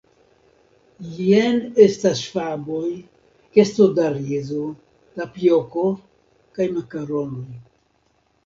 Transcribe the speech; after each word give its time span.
Jen 1.25 1.59
estas 1.83 2.23
faboj, 2.37 2.87
kesto 3.59 3.87
da 3.99 4.07
rizo, 4.17 4.65
tapioko 5.21 5.85
kaj 6.57 6.69
makaronoj. 6.79 7.49